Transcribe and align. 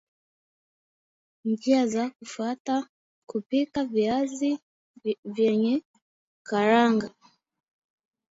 njia 1.45 1.87
za 1.87 2.09
kufuata 2.09 2.75
kupika 3.29 3.85
viazi 3.85 4.59
vyenye 5.25 5.83
karanga 6.45 7.13